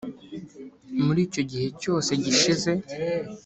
muri 1.05 1.19
icyo 1.27 1.41
gihe 1.51 1.67
cyose 1.81 2.11
gishize 2.23 2.71